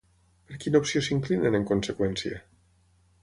[0.51, 2.43] Per quina opció s'inclinen, en conseqüència?